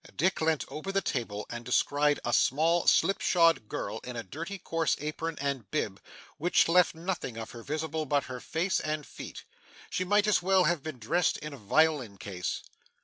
Dick 0.15 0.41
leant 0.41 0.65
over 0.67 0.91
the 0.91 0.99
table, 1.03 1.45
and 1.51 1.63
descried 1.63 2.19
a 2.25 2.33
small 2.33 2.87
slipshod 2.87 3.67
girl 3.69 3.99
in 4.03 4.15
a 4.15 4.23
dirty 4.23 4.57
coarse 4.57 4.95
apron 4.99 5.37
and 5.39 5.69
bib, 5.69 6.01
which 6.39 6.67
left 6.67 6.95
nothing 6.95 7.37
of 7.37 7.51
her 7.51 7.61
visible 7.61 8.07
but 8.07 8.23
her 8.23 8.39
face 8.39 8.79
and 8.79 9.05
feet. 9.05 9.43
She 9.91 10.03
might 10.03 10.25
as 10.25 10.41
well 10.41 10.63
have 10.63 10.81
been 10.81 10.97
dressed 10.97 11.37
in 11.37 11.53
a 11.53 11.57
violin 11.57 12.17
case. 12.17 12.63